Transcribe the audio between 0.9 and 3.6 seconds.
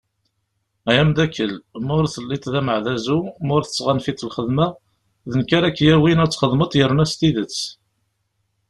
amddakel, ma ur telliḍ d ameɛdazu, ma